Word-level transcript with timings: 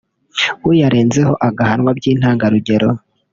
uyarenzeho 0.69 1.33
agahanwa 1.47 1.89
by’intangarugero 1.97 2.89